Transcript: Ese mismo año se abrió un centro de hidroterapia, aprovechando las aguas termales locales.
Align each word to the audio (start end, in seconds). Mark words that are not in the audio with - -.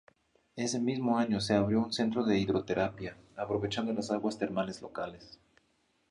Ese 0.55 0.79
mismo 0.79 1.19
año 1.19 1.39
se 1.39 1.53
abrió 1.53 1.77
un 1.79 1.93
centro 1.93 2.23
de 2.25 2.35
hidroterapia, 2.39 3.15
aprovechando 3.35 3.93
las 3.93 4.09
aguas 4.09 4.35
termales 4.35 4.81
locales. 4.81 5.39